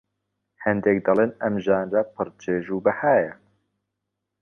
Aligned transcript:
هەندێک 0.63 0.97
دەڵێن 1.05 1.31
ئەم 1.41 1.55
ژانرە 1.65 2.01
پڕ 2.13 2.27
چێژ 2.41 2.65
و 2.71 2.83
بەهایە 2.85 3.33